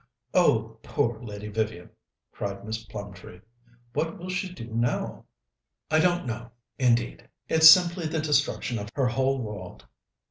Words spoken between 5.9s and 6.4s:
"I don't